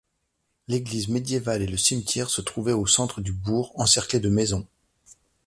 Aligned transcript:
L'église 0.67 1.09
médiévale 1.09 1.61
et 1.61 1.67
le 1.67 1.77
cimetière 1.77 2.31
se 2.31 2.41
trouvaient 2.41 2.73
au 2.73 2.87
centre 2.87 3.21
du 3.21 3.31
bourg, 3.33 3.71
encerclés 3.79 4.19
de 4.19 4.29
maisons. 4.29 4.65